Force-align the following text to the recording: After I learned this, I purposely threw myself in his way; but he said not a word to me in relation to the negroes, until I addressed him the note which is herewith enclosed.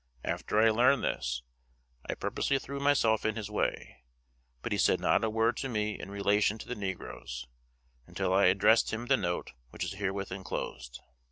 After 0.23 0.59
I 0.59 0.71
learned 0.71 1.03
this, 1.03 1.43
I 2.09 2.15
purposely 2.15 2.57
threw 2.57 2.79
myself 2.79 3.23
in 3.23 3.35
his 3.35 3.51
way; 3.51 3.97
but 4.63 4.71
he 4.71 4.77
said 4.79 4.99
not 4.99 5.23
a 5.23 5.29
word 5.29 5.57
to 5.57 5.69
me 5.69 5.99
in 5.99 6.09
relation 6.09 6.57
to 6.57 6.67
the 6.67 6.73
negroes, 6.73 7.45
until 8.07 8.33
I 8.33 8.45
addressed 8.45 8.91
him 8.91 9.05
the 9.05 9.15
note 9.17 9.51
which 9.69 9.83
is 9.83 9.91
herewith 9.93 10.31
enclosed. 10.31 11.01